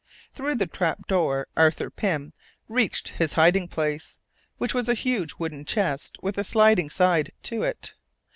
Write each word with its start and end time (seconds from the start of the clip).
Through 0.33 0.55
the 0.55 0.65
trap 0.65 1.05
door 1.05 1.47
Arthur 1.55 1.91
Pym 1.91 2.33
reached 2.67 3.09
his 3.09 3.33
hiding 3.33 3.67
place, 3.67 4.17
which 4.57 4.73
was 4.73 4.89
a 4.89 4.95
huge 4.95 5.35
wooden 5.35 5.63
chest 5.63 6.17
with 6.23 6.39
a 6.39 6.43
sliding 6.43 6.89
side 6.89 7.31
to 7.43 7.61
it. 7.61 7.93